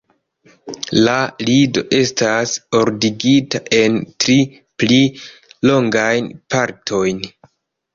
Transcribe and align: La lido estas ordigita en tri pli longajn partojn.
La 1.07 1.17
lido 1.49 1.83
estas 1.99 2.55
ordigita 2.81 3.63
en 3.83 4.01
tri 4.27 4.41
pli 4.81 5.03
longajn 5.73 6.37
partojn. 6.55 7.27